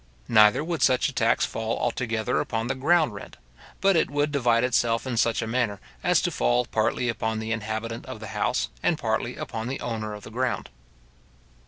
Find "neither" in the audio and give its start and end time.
0.27-0.63